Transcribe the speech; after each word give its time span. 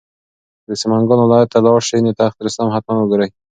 که 0.59 0.65
د 0.69 0.71
سمنګان 0.81 1.19
ولایت 1.21 1.49
ته 1.53 1.59
لاړ 1.65 1.79
شې 1.87 1.97
نو 2.05 2.11
تخت 2.19 2.37
رستم 2.45 2.67
حتماً 2.75 2.95
وګوره. 2.99 3.27